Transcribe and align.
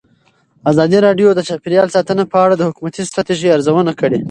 ازادي 0.71 0.97
راډیو 1.07 1.29
د 1.35 1.39
چاپیریال 1.49 1.87
ساتنه 1.95 2.23
په 2.31 2.37
اړه 2.43 2.55
د 2.57 2.61
حکومتي 2.69 3.01
ستراتیژۍ 3.09 3.49
ارزونه 3.51 3.91
کړې. 3.99 4.19